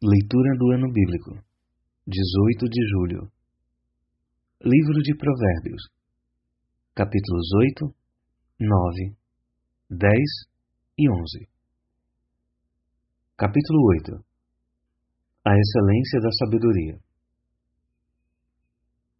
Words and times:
Leitura 0.00 0.56
do 0.56 0.70
Ano 0.70 0.92
Bíblico 0.92 1.42
18 2.06 2.68
de 2.70 2.88
julho. 2.88 3.32
Livro 4.62 5.02
de 5.02 5.16
Provérbios 5.16 5.82
Capítulos 6.94 7.48
8, 7.80 7.92
9, 8.60 9.16
10 9.90 10.12
e 10.98 11.10
11 11.10 11.48
Capítulo 13.36 13.88
8 13.88 14.24
A 15.44 15.58
excelência 15.58 16.20
da 16.20 16.30
sabedoria. 16.30 17.00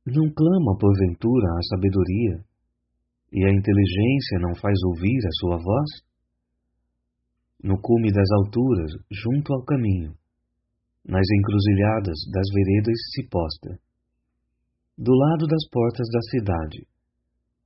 Não 0.06 0.32
clama 0.32 0.78
porventura 0.78 1.58
a 1.58 1.62
sabedoria 1.74 2.44
e 3.32 3.44
a 3.44 3.50
inteligência 3.50 4.38
não 4.38 4.54
faz 4.54 4.78
ouvir 4.84 5.26
a 5.26 5.32
sua 5.40 5.56
voz? 5.56 5.90
No 7.64 7.80
cume 7.80 8.12
das 8.12 8.30
alturas, 8.30 8.92
junto 9.10 9.52
ao 9.52 9.64
caminho, 9.64 10.16
nas 11.06 11.26
encruzilhadas 11.30 12.18
das 12.32 12.48
veredas 12.52 12.98
se 13.14 13.28
posta. 13.28 13.78
Do 14.96 15.12
lado 15.14 15.46
das 15.46 15.68
portas 15.70 16.08
da 16.10 16.20
cidade, 16.22 16.86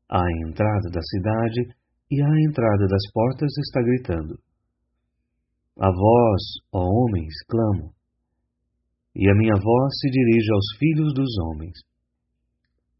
à 0.09 0.23
entrada 0.47 0.91
da 0.91 1.01
cidade 1.01 1.75
e 2.11 2.23
à 2.23 2.29
entrada 2.49 2.87
das 2.87 3.11
portas 3.13 3.51
está 3.59 3.81
gritando. 3.81 4.39
A 5.79 5.89
vós, 5.89 6.43
ó 6.73 6.85
homens, 6.85 7.33
clamo, 7.49 7.95
e 9.15 9.29
a 9.29 9.35
minha 9.35 9.55
voz 9.55 9.93
se 10.01 10.11
dirige 10.11 10.53
aos 10.53 10.79
filhos 10.79 11.15
dos 11.15 11.39
homens. 11.39 11.79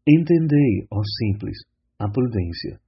Entendei, 0.07 0.85
ó 0.91 1.01
simples, 1.03 1.57
a 1.99 2.09
prudência. 2.09 2.79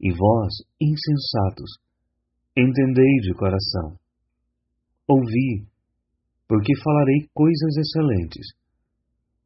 E 0.00 0.10
vós, 0.12 0.52
insensatos, 0.80 1.70
entendei 2.56 3.16
de 3.22 3.34
coração. 3.34 3.98
Ouvi, 5.06 5.66
porque 6.48 6.72
falarei 6.82 7.28
coisas 7.34 7.76
excelentes. 7.76 8.46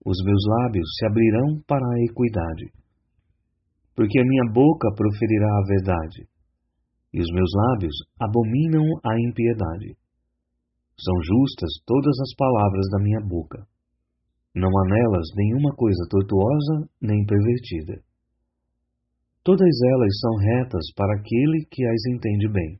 Os 0.06 0.16
meus 0.24 0.42
lábios 0.46 0.88
se 0.96 1.06
abrirão 1.06 1.60
para 1.66 1.84
a 1.84 2.00
equidade. 2.04 2.70
Porque 3.94 4.20
a 4.20 4.24
minha 4.24 4.52
boca 4.52 4.88
proferirá 4.94 5.50
a 5.50 5.66
verdade, 5.66 6.28
e 7.12 7.20
os 7.20 7.28
meus 7.34 7.50
lábios 7.54 7.94
abominam 8.20 8.84
a 9.04 9.18
impiedade. 9.20 9.96
São 10.96 11.14
justas 11.22 11.70
todas 11.84 12.16
as 12.20 12.34
palavras 12.36 12.86
da 12.90 12.98
minha 13.02 13.20
boca. 13.20 13.66
Não 14.54 14.68
há 14.68 14.84
nelas 14.88 15.26
nenhuma 15.34 15.74
coisa 15.74 16.06
tortuosa 16.08 16.88
nem 17.00 17.24
pervertida. 17.26 18.02
Todas 19.42 19.74
elas 19.90 20.20
são 20.20 20.36
retas 20.36 20.86
para 20.94 21.14
aquele 21.14 21.66
que 21.68 21.84
as 21.84 22.06
entende 22.06 22.48
bem, 22.48 22.78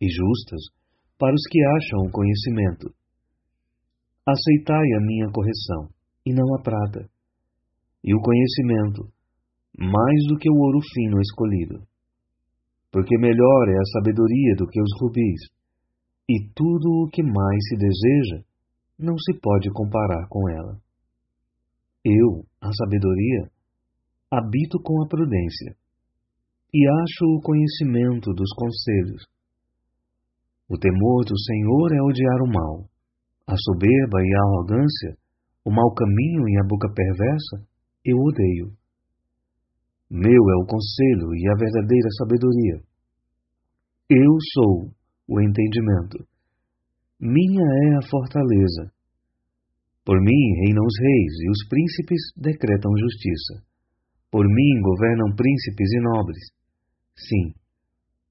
e 0.00 0.06
justas 0.08 0.60
para 1.18 1.34
os 1.34 1.42
que 1.50 1.58
acham 1.64 2.06
o 2.06 2.12
conhecimento. 2.12 2.94
Aceitai 4.28 4.88
a 4.98 5.00
minha 5.06 5.30
correção, 5.30 5.88
e 6.26 6.34
não 6.34 6.56
a 6.56 6.60
prata, 6.60 7.08
e 8.02 8.12
o 8.12 8.20
conhecimento, 8.20 9.08
mais 9.78 10.26
do 10.26 10.36
que 10.36 10.50
o 10.50 10.56
ouro 10.56 10.80
fino 10.92 11.20
escolhido. 11.20 11.86
Porque 12.90 13.16
melhor 13.18 13.68
é 13.68 13.78
a 13.78 13.90
sabedoria 13.92 14.56
do 14.56 14.66
que 14.66 14.82
os 14.82 14.90
rubis, 15.00 15.42
e 16.28 16.44
tudo 16.56 17.04
o 17.04 17.08
que 17.08 17.22
mais 17.22 17.68
se 17.68 17.76
deseja 17.76 18.44
não 18.98 19.16
se 19.16 19.38
pode 19.40 19.70
comparar 19.72 20.26
com 20.28 20.50
ela. 20.50 20.76
Eu, 22.04 22.44
a 22.60 22.72
sabedoria, 22.72 23.48
habito 24.28 24.82
com 24.82 25.04
a 25.04 25.06
prudência, 25.06 25.76
e 26.74 26.84
acho 26.84 27.24
o 27.26 27.40
conhecimento 27.40 28.34
dos 28.34 28.50
conselhos. 28.56 29.24
O 30.68 30.76
temor 30.76 31.24
do 31.24 31.38
Senhor 31.38 31.92
é 31.94 32.02
odiar 32.02 32.42
o 32.42 32.52
mal 32.52 32.90
a 33.46 33.54
soberba 33.56 34.18
e 34.20 34.34
a 34.34 34.42
arrogância, 34.42 35.16
o 35.64 35.70
mau 35.70 35.94
caminho 35.94 36.48
e 36.48 36.58
a 36.58 36.66
boca 36.66 36.88
perversa, 36.92 37.64
eu 38.04 38.18
odeio. 38.18 38.72
Meu 40.10 40.42
é 40.50 40.56
o 40.62 40.66
conselho 40.66 41.34
e 41.34 41.48
a 41.48 41.54
verdadeira 41.54 42.08
sabedoria. 42.18 42.82
Eu 44.10 44.32
sou 44.52 44.90
o 45.28 45.40
entendimento. 45.40 46.26
Minha 47.20 47.62
é 47.62 47.96
a 47.96 48.08
fortaleza. 48.08 48.92
Por 50.04 50.20
mim 50.20 50.54
reinam 50.62 50.84
os 50.84 50.98
reis 51.00 51.32
e 51.40 51.50
os 51.50 51.68
príncipes 51.68 52.20
decretam 52.36 52.92
justiça. 52.98 53.64
Por 54.30 54.44
mim 54.44 54.80
governam 54.82 55.34
príncipes 55.34 55.92
e 55.92 56.00
nobres. 56.00 56.44
Sim, 57.16 57.54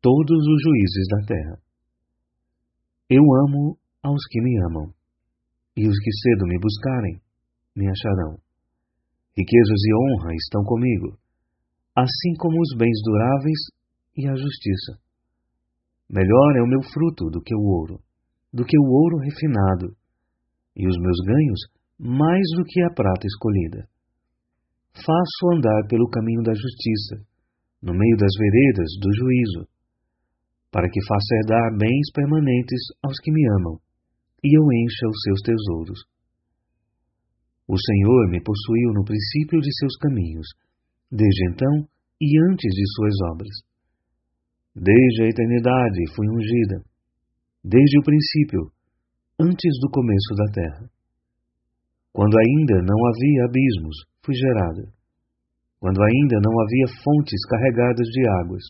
todos 0.02 0.48
os 0.48 0.62
juízes 0.62 1.08
da 1.10 1.26
terra. 1.26 1.60
Eu 3.10 3.24
amo 3.48 3.78
aos 4.04 4.22
que 4.30 4.42
me 4.42 4.58
amam 4.66 4.94
e 5.76 5.88
os 5.88 5.98
que 6.00 6.12
cedo 6.12 6.48
me 6.48 6.58
buscarem 6.60 7.20
me 7.76 7.90
acharão. 7.90 8.40
Riquezas 9.36 9.82
e 9.84 9.92
honra 9.94 10.34
estão 10.34 10.64
comigo, 10.64 11.20
assim 11.96 12.34
como 12.40 12.56
os 12.62 12.78
bens 12.78 12.98
duráveis 13.04 13.60
e 14.16 14.28
a 14.30 14.36
justiça. 14.36 14.98
Melhor 16.10 16.56
é 16.56 16.62
o 16.62 16.68
meu 16.68 16.82
fruto 16.82 17.30
do 17.30 17.42
que 17.42 17.54
o 17.54 17.60
ouro, 17.60 18.00
do 18.54 18.64
que 18.64 18.80
o 18.80 18.88
ouro 18.88 19.18
refinado, 19.18 19.92
e 20.76 20.88
os 20.88 20.98
meus 20.98 21.20
ganhos 21.26 21.60
mais 22.00 22.46
do 22.56 22.64
que 22.64 22.82
a 22.82 22.94
prata 22.94 23.28
escolhida. 23.28 23.88
Faço 24.96 25.56
andar 25.56 25.88
pelo 25.90 26.10
caminho 26.10 26.44
da 26.44 26.54
justiça, 26.54 27.28
no 27.82 27.94
meio 27.94 28.16
das 28.16 28.32
veredas 28.40 28.88
do 29.02 29.14
juízo, 29.14 29.68
para 30.72 30.90
que 30.90 31.06
faça 31.06 31.36
herdar 31.36 31.78
bens 31.78 32.12
permanentes 32.14 32.80
aos 33.04 33.20
que 33.20 33.32
me 33.32 33.44
amam 33.60 33.85
e 34.46 34.54
eu 34.54 34.62
encha 34.62 35.10
os 35.10 35.20
seus 35.26 35.42
tesouros. 35.42 36.00
O 37.68 37.74
Senhor 37.82 38.30
me 38.30 38.40
possuiu 38.44 38.94
no 38.94 39.04
princípio 39.04 39.60
de 39.60 39.74
seus 39.74 39.98
caminhos, 39.98 40.46
desde 41.12 41.50
então 41.50 41.90
e 42.22 42.30
antes 42.52 42.70
de 42.70 42.86
suas 42.94 43.16
obras. 43.34 43.56
Desde 44.76 45.24
a 45.24 45.30
eternidade 45.30 46.14
fui 46.14 46.28
ungida, 46.30 46.86
desde 47.64 47.98
o 47.98 48.04
princípio, 48.04 48.70
antes 49.40 49.74
do 49.82 49.90
começo 49.90 50.36
da 50.38 50.54
terra. 50.54 50.90
Quando 52.14 52.38
ainda 52.38 52.86
não 52.86 53.00
havia 53.10 53.46
abismos, 53.50 53.98
fui 54.24 54.36
gerada. 54.36 54.94
Quando 55.80 56.04
ainda 56.04 56.38
não 56.40 56.54
havia 56.62 57.02
fontes 57.04 57.42
carregadas 57.50 58.08
de 58.08 58.30
águas, 58.44 58.64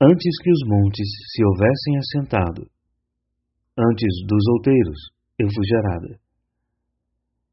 antes 0.00 0.32
que 0.42 0.50
os 0.50 0.60
montes 0.66 1.08
se 1.34 1.44
houvessem 1.44 1.98
assentado, 1.98 2.70
Antes 3.78 4.10
dos 4.26 4.42
outeiros, 4.58 4.98
eu 5.38 5.46
fui 5.54 5.64
gerada. 5.64 6.18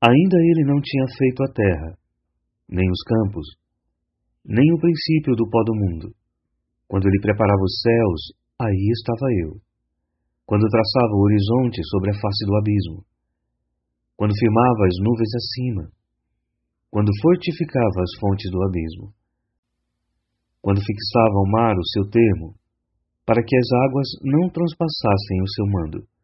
Ainda 0.01 0.37
ele 0.41 0.65
não 0.65 0.81
tinha 0.81 1.05
feito 1.15 1.43
a 1.43 1.53
terra, 1.53 1.93
nem 2.67 2.89
os 2.89 2.97
campos, 3.05 3.45
nem 4.43 4.65
o 4.73 4.79
princípio 4.81 5.35
do 5.35 5.47
pó 5.47 5.61
do 5.61 5.75
mundo. 5.75 6.15
Quando 6.87 7.05
ele 7.05 7.21
preparava 7.21 7.61
os 7.61 7.77
céus, 7.77 8.21
aí 8.57 8.89
estava 8.89 9.29
eu. 9.45 9.61
Quando 10.47 10.65
traçava 10.65 11.13
o 11.13 11.21
horizonte 11.29 11.77
sobre 11.93 12.09
a 12.09 12.17
face 12.17 12.43
do 12.47 12.57
abismo. 12.57 13.05
Quando 14.17 14.33
firmava 14.33 14.81
as 14.89 14.97
nuvens 15.05 15.29
acima. 15.29 15.91
Quando 16.89 17.11
fortificava 17.21 18.01
as 18.01 18.19
fontes 18.19 18.49
do 18.49 18.63
abismo. 18.63 19.13
Quando 20.59 20.81
fixava 20.81 21.37
ao 21.37 21.51
mar 21.51 21.77
o 21.77 21.85
seu 21.85 22.09
termo, 22.09 22.55
para 23.27 23.43
que 23.45 23.55
as 23.55 23.69
águas 23.85 24.07
não 24.23 24.49
transpassassem 24.49 25.41
o 25.43 25.49
seu 25.53 25.65
mando 25.67 26.14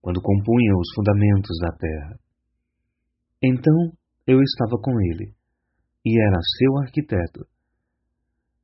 quando 0.00 0.20
compunha 0.20 0.76
os 0.76 0.88
fundamentos 0.94 1.56
da 1.60 1.72
terra. 1.76 2.18
Então 3.42 3.92
eu 4.26 4.40
estava 4.40 4.80
com 4.80 4.92
ele, 5.00 5.32
e 6.04 6.20
era 6.20 6.38
seu 6.58 6.78
arquiteto. 6.78 7.46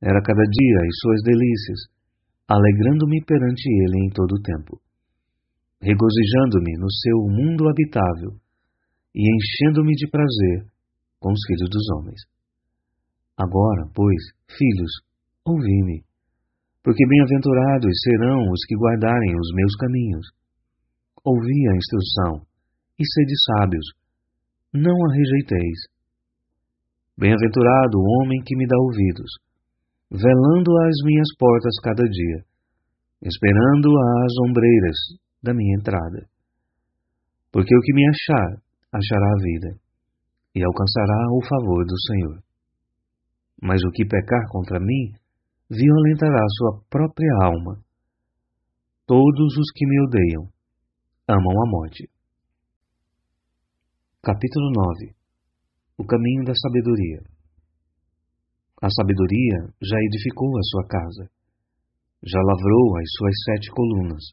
Era 0.01 0.21
cada 0.21 0.43
dia 0.43 0.77
as 0.81 0.97
suas 1.01 1.21
delícias, 1.23 1.79
alegrando-me 2.47 3.23
perante 3.25 3.67
ele 3.67 4.05
em 4.05 4.09
todo 4.09 4.33
o 4.33 4.41
tempo, 4.41 4.79
regozijando-me 5.81 6.77
no 6.77 6.91
seu 6.91 7.17
mundo 7.29 7.67
habitável 7.67 8.37
e 9.13 9.21
enchendo-me 9.21 9.93
de 9.93 10.07
prazer 10.09 10.65
com 11.19 11.31
os 11.31 11.39
filhos 11.47 11.69
dos 11.69 11.89
homens. 11.97 12.21
Agora, 13.37 13.89
pois, 13.93 14.23
filhos, 14.57 14.91
ouvi-me, 15.45 16.03
porque 16.83 17.05
bem-aventurados 17.05 17.91
serão 18.03 18.49
os 18.51 18.65
que 18.65 18.75
guardarem 18.75 19.35
os 19.39 19.51
meus 19.53 19.75
caminhos 19.75 20.36
ouvi 21.23 21.69
a 21.69 21.75
instrução, 21.75 22.45
e 22.99 23.03
sede 23.05 23.33
sábios, 23.45 23.85
não 24.73 24.93
a 24.93 25.13
rejeiteis. 25.13 25.79
Bem-aventurado 27.17 27.97
o 27.97 28.21
homem 28.21 28.41
que 28.45 28.55
me 28.55 28.67
dá 28.67 28.77
ouvidos, 28.77 29.31
velando 30.11 30.71
às 30.85 30.95
minhas 31.03 31.27
portas 31.37 31.73
cada 31.81 32.03
dia, 32.03 32.43
esperando 33.21 33.89
às 34.23 34.33
ombreiras 34.47 34.97
da 35.41 35.53
minha 35.53 35.77
entrada. 35.77 36.27
Porque 37.51 37.75
o 37.75 37.81
que 37.81 37.93
me 37.93 38.07
achar, 38.09 38.61
achará 38.91 39.27
a 39.27 39.41
vida, 39.41 39.79
e 40.53 40.63
alcançará 40.63 41.27
o 41.31 41.41
favor 41.47 41.85
do 41.85 41.99
Senhor. 42.01 42.43
Mas 43.61 43.81
o 43.83 43.91
que 43.91 44.05
pecar 44.05 44.47
contra 44.49 44.79
mim, 44.79 45.13
violentará 45.69 46.45
sua 46.57 46.81
própria 46.89 47.31
alma. 47.43 47.79
Todos 49.05 49.57
os 49.57 49.71
que 49.73 49.85
me 49.87 50.01
odeiam 50.05 50.56
amam 51.29 51.61
a 51.61 51.69
morte. 51.69 52.07
Capítulo 54.23 54.71
9 54.71 55.13
O 55.97 56.05
caminho 56.05 56.45
da 56.45 56.53
sabedoria. 56.55 57.19
A 58.81 58.87
sabedoria 58.89 59.67
já 59.83 59.97
edificou 60.07 60.57
a 60.57 60.63
sua 60.63 60.87
casa, 60.87 61.29
já 62.23 62.39
lavrou 62.39 62.95
as 62.95 63.09
suas 63.17 63.35
sete 63.43 63.69
colunas, 63.71 64.23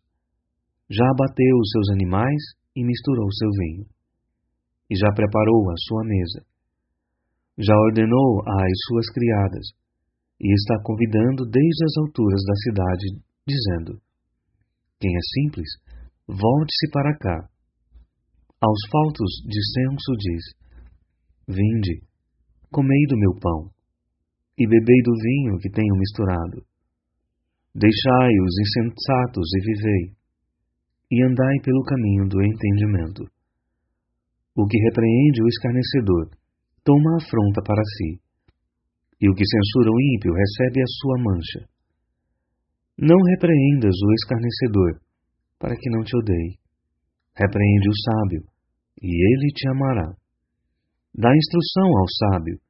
já 0.88 1.02
abateu 1.11 1.56
os 1.58 1.70
seus 1.73 1.91
animais 1.91 2.41
e 2.76 2.85
misturou 2.85 3.26
seu 3.32 3.50
vinho, 3.50 3.87
e 4.88 4.94
já 4.94 5.11
preparou 5.12 5.70
a 5.70 5.75
sua 5.88 6.05
mesa, 6.05 6.47
já 7.58 7.75
ordenou 7.75 8.38
às 8.47 8.79
suas 8.87 9.11
criadas, 9.11 9.67
e 10.38 10.47
está 10.55 10.81
convidando 10.85 11.43
desde 11.44 11.85
as 11.87 11.97
alturas 12.06 12.43
da 12.47 12.55
cidade, 12.55 13.06
dizendo: 13.49 14.00
Quem 15.00 15.11
é 15.11 15.20
simples, 15.40 15.69
volte-se 16.26 16.91
para 16.91 17.17
cá. 17.19 17.49
Aos 18.61 18.81
faltos 18.91 19.31
de 19.44 19.61
senso 19.73 20.12
diz: 20.19 20.44
Vinde, 21.47 22.00
comei 22.71 23.05
do 23.09 23.17
meu 23.17 23.35
pão, 23.41 23.71
e 24.59 24.67
bebei 24.67 25.00
do 25.05 25.12
vinho 25.12 25.59
que 25.59 25.71
tenho 25.71 25.94
misturado. 25.97 26.65
Deixai 27.75 28.32
os 28.41 28.55
insensatos 28.59 29.49
e 29.53 29.61
vivei, 29.61 30.17
e 31.11 31.23
andai 31.25 31.56
pelo 31.62 31.85
caminho 31.85 32.29
do 32.29 32.43
entendimento. 32.43 33.25
O 34.56 34.67
que 34.67 34.79
repreende 34.79 35.43
o 35.43 35.49
escarnecedor 35.49 36.31
toma 36.85 37.17
afronta 37.17 37.61
para 37.67 37.82
si, 37.82 38.21
e 39.21 39.29
o 39.29 39.35
que 39.35 39.44
censura 39.44 39.91
o 39.91 40.00
ímpio 40.15 40.32
recebe 40.32 40.81
a 40.81 40.87
sua 40.87 41.19
mancha. 41.19 41.69
Não 42.97 43.19
repreendas 43.19 43.94
o 44.06 44.12
escarnecedor, 44.15 45.04
para 45.64 45.76
que 45.81 45.88
não 45.88 46.05
te 46.05 46.14
odeie. 46.14 46.61
Repreende 47.34 47.88
o 47.88 47.96
sábio, 48.05 48.44
e 49.00 49.08
ele 49.08 49.49
te 49.56 49.66
amará. 49.70 50.12
Dá 51.16 51.34
instrução 51.34 51.88
ao 51.88 52.06
sábio, 52.20 52.61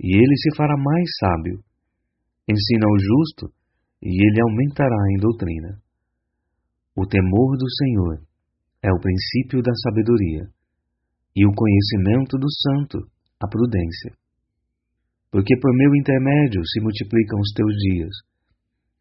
e 0.00 0.16
ele 0.18 0.36
se 0.42 0.56
fará 0.56 0.74
mais 0.76 1.08
sábio. 1.20 1.62
Ensina 2.50 2.86
o 2.90 2.98
justo, 2.98 3.54
e 4.02 4.10
ele 4.10 4.42
aumentará 4.42 4.98
em 5.12 5.20
doutrina. 5.20 5.80
O 6.96 7.06
temor 7.06 7.56
do 7.56 7.70
Senhor 7.70 8.26
é 8.82 8.90
o 8.90 9.00
princípio 9.00 9.62
da 9.62 9.72
sabedoria, 9.84 10.50
e 11.36 11.46
o 11.46 11.54
conhecimento 11.54 12.36
do 12.36 12.50
santo, 12.50 12.98
a 13.40 13.46
prudência. 13.46 14.10
Porque 15.30 15.56
por 15.60 15.72
meu 15.72 15.94
intermédio 15.94 16.66
se 16.66 16.80
multiplicam 16.80 17.38
os 17.38 17.52
teus 17.54 17.74
dias, 17.76 18.10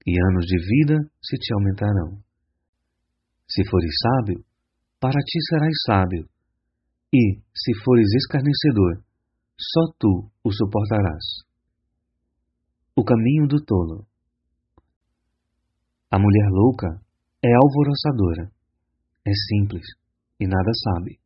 e 0.05 0.21
anos 0.29 0.45
de 0.45 0.57
vida 0.59 0.99
se 1.19 1.35
te 1.37 1.51
aumentarão. 1.55 2.21
Se 3.53 3.61
fores 3.69 3.93
sábio, 4.01 4.43
para 4.99 5.19
ti 5.19 5.39
serás 5.47 5.75
sábio, 5.85 6.27
e, 7.13 7.37
se 7.53 7.71
fores 7.85 8.09
escarnecedor, 8.15 9.03
só 9.55 9.93
tu 9.99 10.31
o 10.43 10.51
suportarás. 10.51 11.45
O 12.95 13.03
caminho 13.03 13.47
do 13.47 13.63
tolo. 13.63 14.07
A 16.09 16.17
mulher 16.17 16.49
louca 16.49 16.99
é 17.43 17.53
alvoroçadora, 17.53 18.51
é 19.23 19.31
simples 19.49 19.85
e 20.39 20.47
nada 20.47 20.71
sabe. 20.73 21.19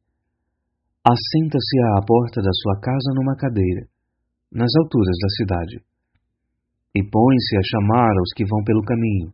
Assenta-se 1.08 1.80
à 1.96 2.06
porta 2.06 2.42
da 2.42 2.52
sua 2.52 2.82
casa 2.82 3.14
numa 3.16 3.38
cadeira, 3.38 3.88
nas 4.52 4.76
alturas 4.84 5.16
da 5.16 5.30
cidade, 5.38 5.82
e 6.94 7.10
põe-se 7.10 7.56
a 7.56 7.64
chamar 7.64 8.12
aos 8.20 8.34
que 8.36 8.44
vão 8.44 8.62
pelo 8.66 8.84
caminho 8.84 9.32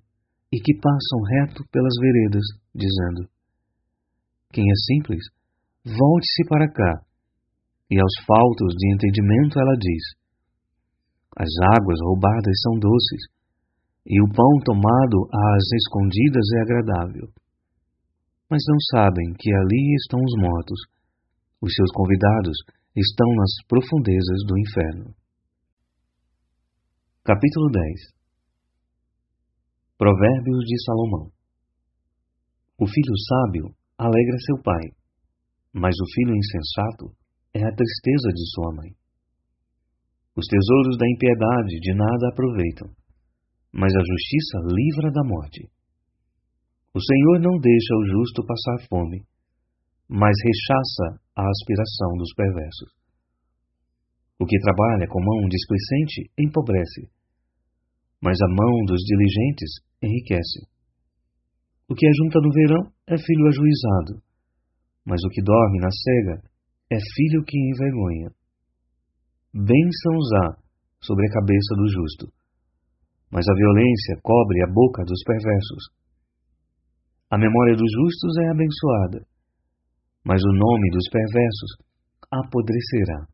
e 0.52 0.60
que 0.60 0.78
passam 0.78 1.22
reto 1.24 1.64
pelas 1.72 1.96
veredas, 2.00 2.63
dizendo: 2.74 3.30
Quem 4.52 4.64
é 4.64 4.76
simples, 4.88 5.24
volte-se 5.86 6.44
para 6.50 6.72
cá. 6.72 7.06
E 7.90 8.00
aos 8.00 8.14
faltos 8.26 8.74
de 8.76 8.94
entendimento 8.94 9.60
ela 9.60 9.76
diz: 9.78 10.04
As 11.38 11.50
águas 11.78 12.00
roubadas 12.02 12.62
são 12.62 12.80
doces, 12.80 13.24
e 14.06 14.22
o 14.22 14.28
pão 14.34 14.60
tomado 14.66 15.30
às 15.32 15.64
escondidas 15.78 16.46
é 16.58 16.62
agradável. 16.62 17.30
Mas 18.50 18.62
não 18.68 18.80
sabem 18.92 19.34
que 19.38 19.54
ali 19.54 19.96
estão 19.96 20.20
os 20.20 20.36
mortos, 20.42 20.80
os 21.62 21.74
seus 21.74 21.92
convidados 21.94 22.58
estão 22.96 23.28
nas 23.36 23.52
profundezas 23.68 24.40
do 24.46 24.58
inferno. 24.60 25.16
Capítulo 27.24 27.72
10 27.72 27.84
Provérbios 29.98 30.66
de 30.66 30.84
Salomão 30.84 31.32
O 32.84 32.86
filho 32.86 33.16
sábio 33.16 33.72
alegra 33.98 34.38
seu 34.44 34.62
pai, 34.62 34.92
mas 35.72 35.96
o 35.96 36.08
filho 36.14 36.36
insensato 36.36 37.16
é 37.54 37.64
a 37.64 37.72
tristeza 37.72 38.28
de 38.36 38.44
sua 38.52 38.76
mãe. 38.76 38.92
Os 40.36 40.46
tesouros 40.48 40.98
da 40.98 41.08
impiedade 41.08 41.80
de 41.80 41.94
nada 41.96 42.28
aproveitam, 42.28 42.92
mas 43.72 43.96
a 43.96 44.04
justiça 44.04 44.58
livra 44.68 45.14
da 45.14 45.24
morte. 45.24 45.64
O 46.94 47.00
Senhor 47.00 47.40
não 47.40 47.58
deixa 47.58 47.96
o 47.96 48.06
justo 48.06 48.46
passar 48.46 48.86
fome, 48.90 49.24
mas 50.10 50.36
rechaça 50.44 51.24
a 51.38 51.48
aspiração 51.48 52.18
dos 52.18 52.34
perversos. 52.36 52.92
O 54.38 54.46
que 54.46 54.60
trabalha 54.60 55.08
com 55.08 55.24
mão 55.24 55.48
displicente 55.48 56.30
empobrece, 56.38 57.08
mas 58.22 58.36
a 58.42 58.48
mão 58.50 58.84
dos 58.84 59.00
diligentes 59.08 59.72
enriquece. 60.02 60.73
O 61.94 61.96
que 61.96 62.08
ajunta 62.08 62.42
no 62.42 62.50
verão 62.50 62.92
é 63.06 63.16
filho 63.22 63.46
ajuizado, 63.54 64.18
mas 65.06 65.22
o 65.24 65.30
que 65.30 65.44
dorme 65.44 65.78
na 65.78 65.92
cega 65.94 66.42
é 66.90 66.98
filho 66.98 67.46
que 67.46 67.56
envergonha. 67.70 68.34
Bênçãos 69.54 70.28
há 70.42 70.58
sobre 71.06 71.28
a 71.28 71.34
cabeça 71.38 71.76
do 71.78 71.86
justo, 71.86 72.34
mas 73.30 73.46
a 73.48 73.54
violência 73.54 74.18
cobre 74.24 74.64
a 74.64 74.74
boca 74.74 75.04
dos 75.06 75.22
perversos. 75.22 75.94
A 77.30 77.38
memória 77.38 77.76
dos 77.76 77.92
justos 77.94 78.38
é 78.42 78.50
abençoada, 78.50 79.28
mas 80.26 80.42
o 80.42 80.50
nome 80.52 80.90
dos 80.90 81.08
perversos 81.14 81.78
apodrecerá. 82.32 83.28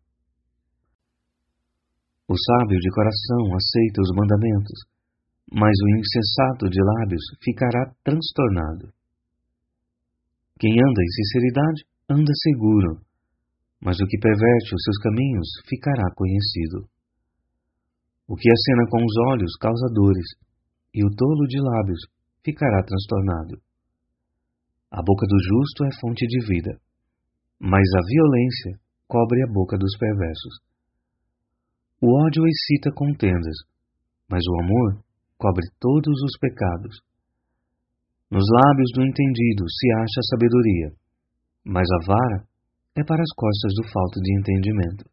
O 2.27 2.35
sábio 2.35 2.77
de 2.77 2.91
coração 2.91 3.55
aceita 3.55 4.01
os 4.01 4.11
mandamentos, 4.13 4.83
mas 5.51 5.73
o 5.81 5.89
insensato 5.97 6.69
de 6.69 6.77
lábios 6.77 7.23
ficará 7.43 7.91
transtornado. 8.03 8.93
Quem 10.59 10.73
anda 10.73 11.01
em 11.01 11.09
sinceridade 11.09 11.83
anda 12.09 12.31
seguro, 12.43 13.01
mas 13.81 13.99
o 13.99 14.05
que 14.05 14.19
perverte 14.19 14.75
os 14.75 14.83
seus 14.83 14.97
caminhos 14.99 15.47
ficará 15.67 16.03
conhecido. 16.13 16.87
O 18.27 18.35
que 18.35 18.49
acena 18.51 18.85
com 18.91 19.03
os 19.03 19.15
olhos 19.31 19.55
causa 19.59 19.87
dores, 19.93 20.27
e 20.93 21.03
o 21.03 21.09
tolo 21.15 21.47
de 21.47 21.59
lábios 21.59 22.01
ficará 22.43 22.83
transtornado. 22.83 23.61
A 24.91 25.01
boca 25.01 25.25
do 25.25 25.37
justo 25.39 25.85
é 25.85 25.89
fonte 25.99 26.25
de 26.27 26.45
vida, 26.45 26.79
mas 27.59 27.87
a 27.95 28.01
violência 28.05 28.79
cobre 29.07 29.41
a 29.43 29.51
boca 29.51 29.77
dos 29.77 29.97
perversos. 29.97 30.59
O 32.01 32.25
ódio 32.25 32.43
excita 32.47 32.91
contendas, 32.93 33.55
mas 34.29 34.41
o 34.47 34.59
amor 34.61 35.08
cobre 35.39 35.63
todos 35.79 36.21
os 36.27 36.37
pecados. 36.37 36.99
Nos 38.29 38.43
lábios 38.43 38.91
do 38.93 39.01
entendido 39.01 39.63
se 39.71 39.87
acha 40.03 40.21
sabedoria, 40.29 40.91
mas 41.63 41.87
a 41.89 42.05
vara 42.05 42.43
é 42.95 43.03
para 43.03 43.23
as 43.23 43.33
costas 43.33 43.73
do 43.73 43.87
falto 43.87 44.19
de 44.19 44.31
entendimento. 44.37 45.09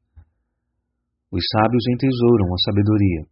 Os 1.31 1.43
sábios 1.47 1.85
entesouram 1.95 2.53
a 2.53 2.59
sabedoria, 2.59 3.23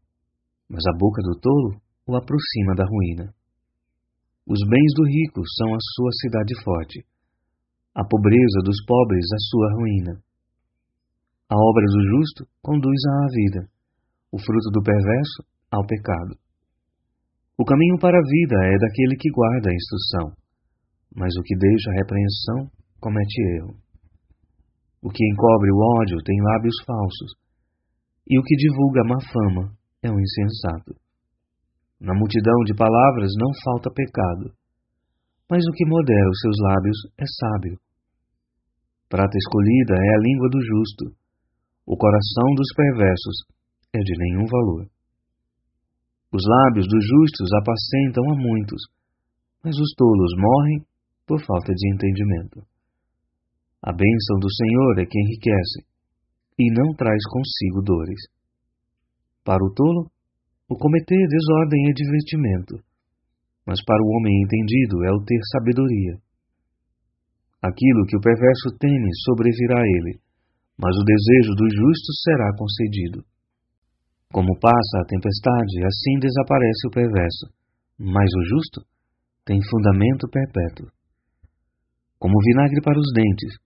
mas 0.71 0.87
a 0.87 0.97
boca 0.97 1.21
do 1.23 1.39
tolo 1.41 1.83
o 2.07 2.17
aproxima 2.17 2.75
da 2.77 2.85
ruína. 2.87 3.35
Os 4.47 4.61
bens 4.69 4.93
do 4.95 5.05
rico 5.05 5.43
são 5.59 5.75
a 5.75 5.79
sua 5.81 6.13
cidade 6.23 6.55
forte, 6.63 7.05
a 7.95 8.05
pobreza 8.07 8.61
dos 8.63 8.77
pobres 8.87 9.25
a 9.35 9.41
sua 9.51 9.73
ruína. 9.75 10.23
A 11.51 11.57
obra 11.57 11.87
do 11.87 12.01
justo 12.07 12.47
conduz 12.63 13.01
à 13.05 13.27
vida, 13.33 13.69
o 14.31 14.39
fruto 14.39 14.71
do 14.71 14.83
perverso 14.83 15.43
ao 15.71 15.87
pecado. 15.87 16.44
O 17.57 17.65
caminho 17.65 17.97
para 18.01 18.19
a 18.19 18.27
vida 18.27 18.57
é 18.67 18.79
daquele 18.79 19.15
que 19.15 19.31
guarda 19.31 19.71
a 19.71 19.75
instrução, 19.75 20.35
mas 21.15 21.31
o 21.39 21.43
que 21.43 21.55
deixa 21.55 21.91
a 21.91 21.95
repreensão 22.03 22.67
comete 22.99 23.41
erro. 23.59 23.79
O 25.01 25.09
que 25.09 25.23
encobre 25.23 25.71
o 25.71 26.01
ódio 26.03 26.19
tem 26.25 26.35
lábios 26.43 26.75
falsos, 26.85 27.31
e 28.27 28.41
o 28.41 28.43
que 28.43 28.57
divulga 28.57 29.05
má 29.07 29.21
fama 29.31 29.71
é 30.03 30.11
um 30.11 30.19
insensato. 30.19 30.99
Na 32.01 32.13
multidão 32.13 32.59
de 32.67 32.75
palavras 32.75 33.31
não 33.39 33.51
falta 33.63 33.89
pecado, 33.95 34.51
mas 35.49 35.63
o 35.65 35.73
que 35.73 35.87
modera 35.87 36.31
os 36.31 36.41
seus 36.41 36.57
lábios 36.59 36.99
é 37.17 37.25
sábio. 37.25 37.79
Prata 39.09 39.39
escolhida 39.39 39.95
é 39.95 40.17
a 40.17 40.21
língua 40.21 40.49
do 40.51 40.59
justo, 40.59 41.17
o 41.87 41.97
coração 41.97 42.55
dos 42.57 42.67
perversos 42.75 43.47
é 43.95 43.99
de 44.01 44.19
nenhum 44.19 44.47
valor. 44.47 44.94
Os 46.35 46.43
lábios 46.43 46.89
dos 46.91 47.05
justos 47.07 47.47
apacentam 47.63 48.25
a 48.27 48.35
muitos, 48.35 48.83
mas 49.63 49.79
os 49.79 49.95
tolos 49.95 50.35
morrem 50.37 50.83
por 51.25 51.39
falta 51.47 51.73
de 51.73 51.95
entendimento. 51.95 52.59
A 53.81 53.93
bênção 53.93 54.41
do 54.43 54.51
Senhor 54.51 54.99
é 54.99 55.07
que 55.07 55.15
enriquece 55.15 55.87
e 56.59 56.75
não 56.75 56.93
traz 56.95 57.23
consigo 57.31 57.83
dores. 57.83 58.19
Para 59.45 59.63
o 59.63 59.73
tolo, 59.73 60.11
o 60.69 60.75
cometer 60.75 61.23
desordem 61.29 61.87
é 61.89 61.93
divertimento, 61.95 62.83
mas 63.65 63.79
para 63.85 64.03
o 64.03 64.11
homem 64.17 64.43
entendido 64.43 65.05
é 65.05 65.13
o 65.13 65.23
ter 65.23 65.39
sabedoria. 65.53 66.19
Aquilo 67.63 68.07
que 68.09 68.17
o 68.17 68.21
perverso 68.21 68.75
teme 68.81 69.09
sobrevirá 69.23 69.79
a 69.79 69.87
ele, 69.87 70.19
mas 70.77 70.97
o 70.97 71.05
desejo 71.05 71.55
do 71.55 71.71
justo 71.71 72.11
será 72.25 72.51
concedido. 72.59 73.25
Como 74.33 74.59
passa 74.59 74.97
a 75.01 75.07
tempestade, 75.07 75.85
assim 75.85 76.19
desaparece 76.19 76.87
o 76.89 76.91
perverso, 76.91 77.47
mas 77.99 78.29
o 78.35 78.43
justo 78.45 78.81
tem 79.45 79.61
fundamento 79.69 80.29
perpétuo. 80.29 80.89
Como 82.19 82.41
vinagre 82.41 82.81
para 82.83 82.99
os 82.99 83.13
dentes, 83.13 83.59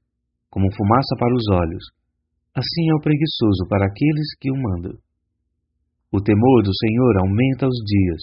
como 0.51 0.73
fumaça 0.75 1.15
para 1.19 1.35
os 1.35 1.45
olhos, 1.53 1.85
assim 2.55 2.91
é 2.91 2.95
o 2.95 3.01
preguiçoso 3.01 3.69
para 3.69 3.87
aqueles 3.87 4.35
que 4.41 4.51
o 4.51 4.57
mandam. 4.57 4.99
O 6.11 6.21
temor 6.21 6.63
do 6.63 6.75
Senhor 6.75 7.19
aumenta 7.21 7.69
os 7.69 7.79
dias, 7.85 8.23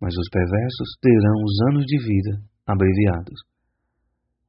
mas 0.00 0.14
os 0.14 0.28
perversos 0.30 0.88
terão 1.00 1.36
os 1.42 1.56
anos 1.72 1.84
de 1.86 1.98
vida 1.98 2.42
abreviados. 2.66 3.40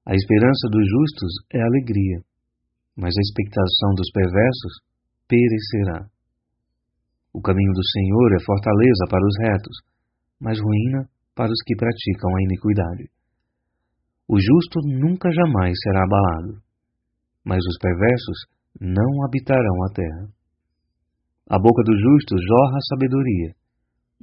A 0.06 0.14
esperança 0.14 0.68
dos 0.70 0.84
justos 0.86 1.32
é 1.54 1.62
alegria, 1.62 2.20
mas 2.96 3.16
a 3.16 3.22
expectação 3.22 3.96
dos 3.96 4.12
perversos 4.12 4.74
perecerá. 5.28 6.13
O 7.34 7.42
caminho 7.42 7.74
do 7.74 7.84
Senhor 7.84 8.30
é 8.36 8.46
fortaleza 8.46 9.06
para 9.10 9.26
os 9.26 9.36
retos, 9.42 9.78
mas 10.40 10.60
ruína 10.60 11.10
para 11.36 11.52
os 11.52 11.62
que 11.66 11.76
praticam 11.76 12.30
a 12.36 12.42
iniquidade. 12.44 13.10
O 14.28 14.38
justo 14.40 14.80
nunca 14.86 15.32
jamais 15.32 15.74
será 15.82 16.04
abalado 16.04 16.64
mas 17.44 17.60
os 17.60 17.78
perversos 17.78 18.38
não 18.80 19.26
habitarão 19.26 19.84
a 19.84 19.94
terra. 19.94 20.28
A 21.50 21.60
boca 21.60 21.84
do 21.84 21.92
justo 21.92 22.40
jorra 22.40 22.78
a 22.78 22.88
sabedoria, 22.88 23.54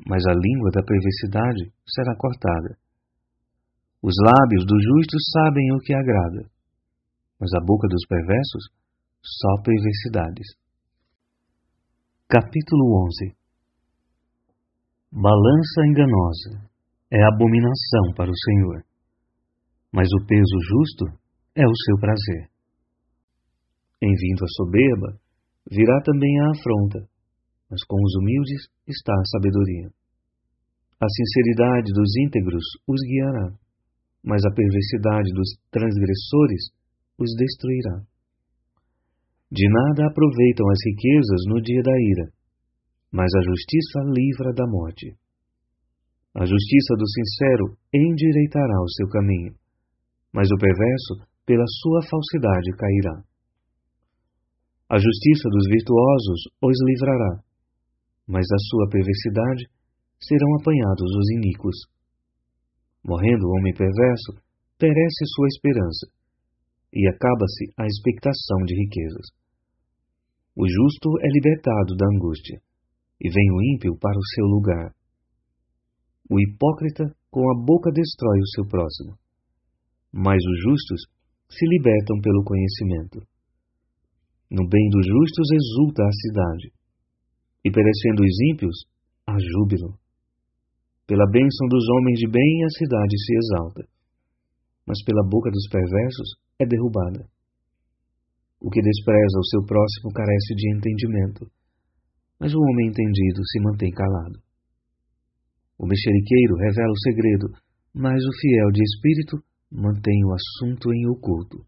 mas 0.08 0.24
a 0.26 0.32
língua 0.32 0.70
da 0.72 0.82
perversidade 0.82 1.70
será 1.86 2.16
cortada. 2.16 2.76
Os 4.02 4.14
lábios 4.16 4.64
do 4.64 4.74
justo 4.80 5.16
sabem 5.36 5.72
o 5.72 5.78
que 5.78 5.92
agrada, 5.92 6.48
mas 7.38 7.52
a 7.52 7.60
boca 7.60 7.86
dos 7.88 8.06
perversos 8.08 8.64
só 9.22 9.62
perversidades. 9.62 10.56
Capítulo 12.32 13.10
11 13.10 13.34
Balança 15.10 15.80
enganosa 15.84 16.70
é 17.10 17.18
abominação 17.26 18.14
para 18.14 18.30
o 18.30 18.38
Senhor, 18.46 18.84
mas 19.92 20.06
o 20.12 20.24
peso 20.28 20.56
justo 20.70 21.06
é 21.56 21.66
o 21.66 21.74
seu 21.74 21.98
prazer. 21.98 22.48
Em 24.00 24.14
vindo 24.14 24.44
a 24.44 24.48
soberba, 24.48 25.18
virá 25.68 26.00
também 26.04 26.30
a 26.38 26.50
afronta, 26.52 27.00
mas 27.68 27.82
com 27.82 27.98
os 28.00 28.14
humildes 28.22 28.62
está 28.86 29.12
a 29.12 29.26
sabedoria. 29.32 29.90
A 31.02 31.08
sinceridade 31.08 31.92
dos 31.92 32.16
íntegros 32.16 32.62
os 32.86 33.00
guiará, 33.10 33.58
mas 34.22 34.40
a 34.44 34.54
perversidade 34.54 35.32
dos 35.34 35.58
transgressores 35.72 36.70
os 37.18 37.34
destruirá. 37.36 38.06
De 39.52 39.66
nada 39.68 40.06
aproveitam 40.06 40.64
as 40.70 40.78
riquezas 40.86 41.42
no 41.48 41.60
dia 41.60 41.82
da 41.82 41.90
ira, 41.90 42.30
mas 43.10 43.26
a 43.34 43.42
justiça 43.42 43.98
livra 44.06 44.54
da 44.54 44.64
morte. 44.64 45.18
A 46.32 46.46
justiça 46.46 46.94
do 46.94 47.08
sincero 47.10 47.76
endireitará 47.92 48.80
o 48.80 48.88
seu 48.94 49.08
caminho, 49.08 49.52
mas 50.32 50.46
o 50.52 50.56
perverso 50.56 51.26
pela 51.44 51.66
sua 51.66 52.00
falsidade 52.08 52.70
cairá. 52.78 53.24
A 54.88 54.98
justiça 54.98 55.48
dos 55.50 55.66
virtuosos 55.66 56.40
os 56.62 56.78
livrará, 56.86 57.42
mas 58.28 58.46
da 58.46 58.58
sua 58.70 58.88
perversidade 58.88 59.66
serão 60.20 60.54
apanhados 60.60 61.10
os 61.10 61.30
iníquos. 61.30 61.76
Morrendo 63.04 63.46
o 63.46 63.58
homem 63.58 63.74
perverso, 63.74 64.38
perece 64.78 65.26
sua 65.34 65.48
esperança, 65.48 66.06
e 66.94 67.08
acaba-se 67.08 67.74
a 67.76 67.86
expectação 67.86 68.62
de 68.64 68.76
riquezas. 68.76 69.39
O 70.56 70.66
justo 70.66 71.08
é 71.22 71.28
libertado 71.28 71.94
da 71.96 72.06
angústia, 72.14 72.60
e 73.20 73.30
vem 73.30 73.50
o 73.52 73.62
ímpio 73.74 73.96
para 73.98 74.18
o 74.18 74.26
seu 74.34 74.44
lugar. 74.46 74.94
O 76.28 76.40
hipócrita 76.40 77.14
com 77.30 77.40
a 77.50 77.64
boca 77.64 77.90
destrói 77.92 78.40
o 78.40 78.50
seu 78.54 78.66
próximo, 78.66 79.16
mas 80.12 80.38
os 80.38 80.58
justos 80.62 81.02
se 81.48 81.66
libertam 81.66 82.20
pelo 82.20 82.44
conhecimento. 82.44 83.22
No 84.50 84.66
bem 84.68 84.88
dos 84.90 85.06
justos 85.06 85.48
exulta 85.52 86.02
a 86.02 86.12
cidade, 86.12 86.72
e 87.64 87.70
perecendo 87.70 88.22
os 88.22 88.40
ímpios, 88.52 88.76
há 89.26 89.36
júbilo. 89.38 89.98
Pela 91.06 91.30
bênção 91.30 91.68
dos 91.68 91.88
homens 91.90 92.18
de 92.18 92.28
bem 92.28 92.64
a 92.64 92.70
cidade 92.70 93.16
se 93.18 93.34
exalta, 93.36 93.88
mas 94.86 95.02
pela 95.04 95.22
boca 95.22 95.50
dos 95.50 95.68
perversos 95.68 96.34
é 96.58 96.66
derrubada. 96.66 97.28
O 98.60 98.68
que 98.68 98.82
despreza 98.82 99.38
o 99.38 99.48
seu 99.48 99.64
próximo 99.64 100.12
carece 100.12 100.54
de 100.54 100.76
entendimento, 100.76 101.50
mas 102.38 102.52
o 102.54 102.60
homem 102.60 102.88
entendido 102.88 103.40
se 103.46 103.60
mantém 103.60 103.90
calado. 103.90 104.38
O 105.78 105.86
mexeriqueiro 105.86 106.56
revela 106.56 106.92
o 106.92 107.00
segredo, 107.00 107.48
mas 107.94 108.20
o 108.20 108.32
fiel 108.38 108.70
de 108.70 108.82
espírito 108.82 109.42
mantém 109.72 110.24
o 110.24 110.34
assunto 110.34 110.92
em 110.92 111.08
oculto. 111.08 111.64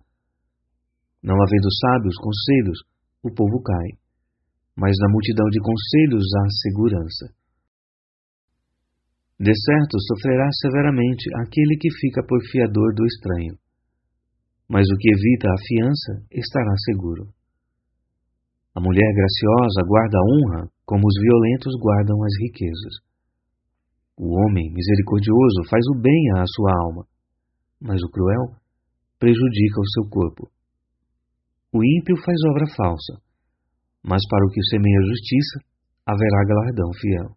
Não 1.22 1.34
havendo 1.34 1.68
sábios 1.80 2.16
conselhos, 2.16 2.78
o 3.22 3.32
povo 3.32 3.62
cai, 3.62 3.96
mas 4.76 4.92
na 5.00 5.08
multidão 5.08 5.48
de 5.48 5.60
conselhos 5.60 6.24
há 6.36 6.44
segurança. 6.60 7.34
De 9.38 9.52
certo 9.54 9.96
sofrerá 10.00 10.48
severamente 10.60 11.24
aquele 11.40 11.76
que 11.76 11.90
fica 12.00 12.22
por 12.26 12.40
fiador 12.50 12.94
do 12.94 13.04
estranho, 13.06 13.56
mas 14.72 14.88
o 14.88 14.96
que 14.96 15.12
evita 15.12 15.52
a 15.52 15.62
fiança 15.68 16.24
estará 16.32 16.72
seguro. 16.88 17.28
A 18.74 18.80
mulher 18.80 19.12
graciosa 19.12 19.84
guarda 19.84 20.16
a 20.16 20.24
honra, 20.24 20.70
como 20.86 21.04
os 21.04 21.16
violentos 21.20 21.76
guardam 21.76 22.16
as 22.24 22.32
riquezas. 22.40 22.94
O 24.16 24.32
homem 24.32 24.72
misericordioso 24.72 25.68
faz 25.68 25.84
o 25.92 26.00
bem 26.00 26.22
à 26.40 26.44
sua 26.46 26.72
alma, 26.88 27.04
mas 27.82 28.00
o 28.00 28.08
cruel 28.08 28.56
prejudica 29.18 29.78
o 29.78 29.90
seu 29.92 30.08
corpo. 30.08 30.48
O 31.70 31.84
ímpio 31.84 32.16
faz 32.24 32.38
obra 32.48 32.66
falsa, 32.74 33.20
mas 34.02 34.22
para 34.26 34.46
o 34.46 34.50
que 34.50 34.62
semeia 34.70 35.04
justiça 35.04 35.60
haverá 36.06 36.48
galardão 36.48 36.88
fiel. 36.98 37.36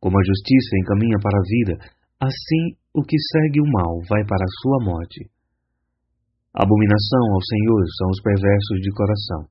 Como 0.00 0.18
a 0.18 0.24
justiça 0.26 0.78
encaminha 0.82 1.18
para 1.22 1.38
a 1.38 1.46
vida, 1.46 1.78
assim 2.18 2.74
o 2.92 3.04
que 3.04 3.16
segue 3.30 3.60
o 3.60 3.70
mal 3.70 4.00
vai 4.10 4.26
para 4.26 4.42
a 4.42 4.54
sua 4.62 4.84
morte. 4.84 5.30
Abominação 6.54 7.32
ao 7.32 7.42
Senhor 7.42 7.84
são 7.96 8.08
os 8.10 8.20
perversos 8.22 8.78
de 8.82 8.90
coração, 8.92 9.48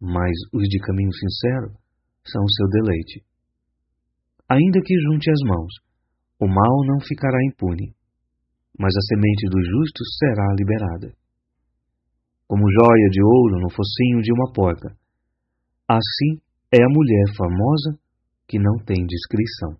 mas 0.00 0.32
os 0.52 0.68
de 0.68 0.78
caminho 0.80 1.12
sincero 1.12 1.74
são 2.24 2.42
o 2.42 2.52
seu 2.52 2.68
deleite. 2.68 3.24
Ainda 4.48 4.80
que 4.80 4.98
junte 5.00 5.30
as 5.30 5.40
mãos, 5.44 5.72
o 6.40 6.46
mal 6.46 6.86
não 6.86 7.00
ficará 7.00 7.38
impune, 7.44 7.94
mas 8.78 8.94
a 8.96 9.00
semente 9.02 9.48
dos 9.50 9.66
justos 9.66 10.08
será 10.18 10.54
liberada 10.56 11.12
como 12.48 12.64
joia 12.72 13.08
de 13.10 13.22
ouro 13.22 13.60
no 13.60 13.68
focinho 13.68 14.22
de 14.22 14.32
uma 14.32 14.50
porca. 14.50 14.96
Assim 15.86 16.40
é 16.72 16.82
a 16.82 16.88
mulher 16.88 17.36
famosa 17.36 18.00
que 18.48 18.58
não 18.58 18.78
tem 18.84 19.04
descrição. 19.04 19.76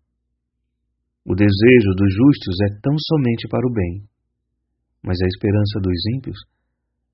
O 1.24 1.34
desejo 1.34 1.90
dos 1.96 2.12
justos 2.14 2.56
é 2.68 2.80
tão 2.82 2.94
somente 2.98 3.48
para 3.48 3.66
o 3.66 3.72
bem, 3.72 4.04
mas 5.02 5.16
a 5.20 5.26
esperança 5.26 5.80
dos 5.80 5.98
ímpios 6.16 6.38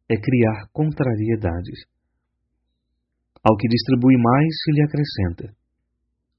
é 0.09 0.17
criar 0.17 0.69
contrariedades. 0.73 1.85
Ao 3.43 3.57
que 3.57 3.69
distribui 3.69 4.17
mais 4.17 4.49
se 4.63 4.73
lhe 4.73 4.83
acrescenta, 4.83 5.55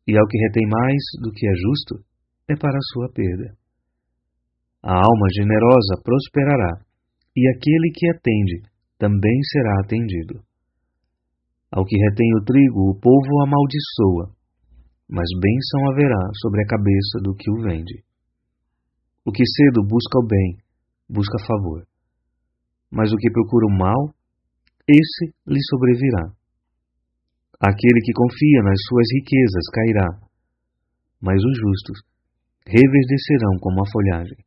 e 0.08 0.18
ao 0.18 0.28
que 0.28 0.38
retém 0.38 0.68
mais 0.68 1.02
do 1.22 1.32
que 1.32 1.48
é 1.48 1.54
justo 1.54 2.04
é 2.50 2.56
para 2.56 2.78
a 2.78 2.88
sua 2.94 3.10
perda. 3.12 3.58
A 4.84 4.94
alma 4.94 5.28
generosa 5.34 6.02
prosperará, 6.04 6.86
e 7.36 7.50
aquele 7.50 7.92
que 7.94 8.10
atende 8.10 8.70
também 8.98 9.38
será 9.52 9.82
atendido. 9.82 10.44
Ao 11.72 11.84
que 11.84 11.98
retém 11.98 12.34
o 12.36 12.44
trigo, 12.46 12.92
o 12.92 13.00
povo 13.00 13.42
amaldiçoa, 13.44 14.32
mas 15.10 15.28
bênção 15.42 15.92
haverá 15.92 16.30
sobre 16.42 16.62
a 16.62 16.68
cabeça 16.68 17.20
do 17.22 17.36
que 17.36 17.50
o 17.52 17.62
vende. 17.62 18.04
O 19.26 19.32
que 19.32 19.44
cedo 19.46 19.84
busca 19.86 20.20
o 20.20 20.28
bem, 20.28 20.58
busca 21.10 21.38
favor. 21.46 21.86
Mas 22.92 23.12
o 23.12 23.18
que 23.18 23.32
procura 23.32 23.66
o 23.68 23.78
mal, 23.78 24.14
esse 24.88 25.34
lhe 25.48 25.62
sobrevirá. 25.70 26.32
Aquele 27.60 28.00
que 28.02 28.14
confia 28.14 28.62
nas 28.64 28.80
suas 28.88 29.08
riquezas 29.14 29.66
cairá, 29.74 30.10
mas 31.22 31.38
os 31.42 31.58
justos 31.58 32.00
reverdecerão 32.68 33.58
como 33.60 33.82
a 33.82 33.90
folhagem. 33.90 34.38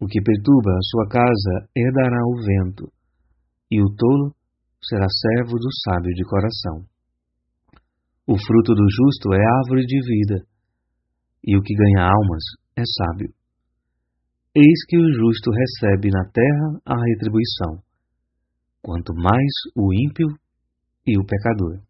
O 0.00 0.06
que 0.06 0.20
perturba 0.20 0.70
a 0.70 0.82
sua 0.82 1.08
casa 1.08 1.68
herdará 1.76 2.18
o 2.26 2.36
vento, 2.36 2.92
e 3.70 3.80
o 3.80 3.94
tolo 3.94 4.34
será 4.82 5.06
servo 5.08 5.58
do 5.58 5.70
sábio 5.84 6.12
de 6.14 6.24
coração. 6.24 6.84
O 8.26 8.36
fruto 8.38 8.74
do 8.74 8.86
justo 8.88 9.32
é 9.32 9.40
árvore 9.62 9.84
de 9.86 10.00
vida, 10.00 10.46
e 11.44 11.56
o 11.56 11.62
que 11.62 11.74
ganha 11.74 12.06
almas 12.06 12.42
é 12.76 12.82
sábio. 12.84 13.32
Eis 14.54 14.84
que 14.86 14.98
o 14.98 15.12
justo 15.14 15.50
recebe 15.50 16.10
na 16.10 16.24
terra 16.30 16.78
a 16.84 17.02
retribuição, 17.02 17.82
quanto 18.82 19.14
mais 19.14 19.50
o 19.74 19.94
ímpio 19.94 20.28
e 21.06 21.18
o 21.18 21.24
pecador. 21.24 21.80